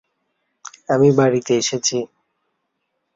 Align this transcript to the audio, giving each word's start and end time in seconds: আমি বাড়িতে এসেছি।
আমি 0.89 1.09
বাড়িতে 1.17 1.51
এসেছি। 1.57 1.97